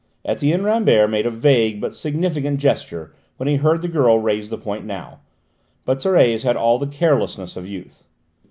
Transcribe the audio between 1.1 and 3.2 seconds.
made a vague, but significant gesture